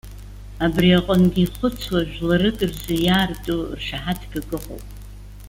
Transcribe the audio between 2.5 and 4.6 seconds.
рзы иаарту ршаҳаҭгак